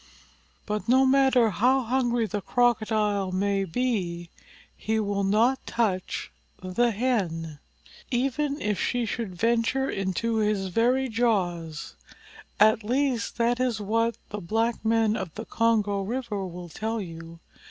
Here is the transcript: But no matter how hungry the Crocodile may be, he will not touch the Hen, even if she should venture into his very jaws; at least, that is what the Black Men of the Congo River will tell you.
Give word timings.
But 0.65 0.89
no 0.89 1.05
matter 1.05 1.51
how 1.51 1.81
hungry 1.83 2.25
the 2.25 2.41
Crocodile 2.41 3.31
may 3.31 3.65
be, 3.65 4.31
he 4.75 4.99
will 4.99 5.23
not 5.23 5.63
touch 5.67 6.31
the 6.59 6.89
Hen, 6.89 7.59
even 8.09 8.59
if 8.59 8.79
she 8.79 9.05
should 9.05 9.35
venture 9.35 9.87
into 9.87 10.37
his 10.37 10.69
very 10.69 11.07
jaws; 11.07 11.93
at 12.59 12.83
least, 12.83 13.37
that 13.37 13.59
is 13.59 13.79
what 13.79 14.17
the 14.29 14.41
Black 14.41 14.83
Men 14.83 15.15
of 15.15 15.35
the 15.35 15.45
Congo 15.45 16.01
River 16.01 16.47
will 16.47 16.69
tell 16.69 16.99
you. 16.99 17.39